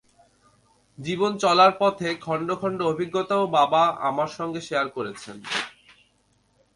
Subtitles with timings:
[0.97, 5.37] জীবন চলার পথে, খণ্ড খণ্ড অভিজ্ঞতাও বাবা আমার সঙ্গে শেয়ার করেছেন।